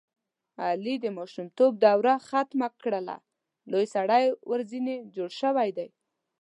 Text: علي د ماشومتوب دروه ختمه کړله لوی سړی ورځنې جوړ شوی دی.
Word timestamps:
علي 0.65 0.95
د 1.03 1.05
ماشومتوب 1.17 1.71
دروه 1.83 2.15
ختمه 2.27 2.67
کړله 2.81 3.15
لوی 3.71 3.85
سړی 3.95 4.23
ورځنې 4.51 4.95
جوړ 5.15 5.29
شوی 5.41 5.69
دی. 5.77 5.87